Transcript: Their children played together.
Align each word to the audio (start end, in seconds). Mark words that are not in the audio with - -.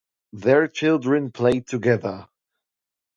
Their 0.33 0.67
children 0.67 1.31
played 1.31 1.67
together. 1.67 2.27